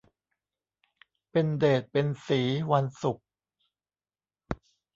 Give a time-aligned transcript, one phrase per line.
[1.31, 3.25] เป็นเดชเป็นศรีวันศุกร์